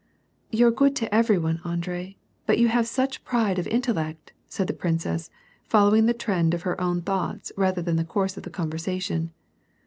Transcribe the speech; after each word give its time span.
"You're 0.49 0.71
good 0.71 0.95
to 0.95 1.13
every 1.13 1.37
one, 1.37 1.61
Andre, 1.63 2.17
but 2.47 2.57
you 2.57 2.69
have 2.69 2.87
such 2.87 3.23
pride 3.23 3.59
of 3.59 3.67
intellect," 3.67 4.33
said 4.49 4.65
the 4.65 4.73
princess, 4.73 5.29
following 5.63 6.07
the 6.07 6.13
trend 6.15 6.55
of 6.55 6.63
her 6.63 6.81
own 6.81 7.03
thoughts 7.03 7.51
rather 7.55 7.83
than 7.83 7.97
the 7.97 8.03
course 8.03 8.35
of 8.35 8.41
the 8.41 8.49
conversation. 8.49 9.31